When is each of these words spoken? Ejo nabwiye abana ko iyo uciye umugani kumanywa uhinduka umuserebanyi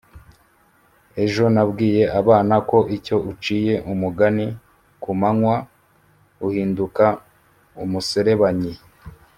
Ejo 1.23 1.43
nabwiye 1.55 2.03
abana 2.19 2.55
ko 2.69 2.77
iyo 2.95 3.17
uciye 3.31 3.73
umugani 3.91 4.45
kumanywa 5.03 5.55
uhinduka 6.45 7.05
umuserebanyi 7.83 8.73